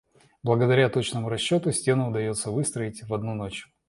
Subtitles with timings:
[0.41, 3.69] Благодаря точному расчёту, стену удаётся выстроить в одну ночь.